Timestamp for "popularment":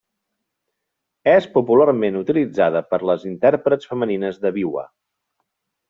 1.59-2.17